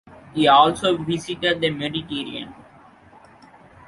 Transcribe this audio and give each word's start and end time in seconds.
He 0.33 0.47
also 0.47 0.97
visited 0.97 1.61
the 1.61 1.69
Mediterranean. 1.69 2.55